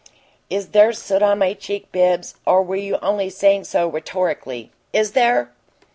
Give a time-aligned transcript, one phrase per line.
[0.49, 4.71] "IS there soot on my cheek, Bibbs, or were you only saying so rhetorically?
[4.93, 5.51] IS there?"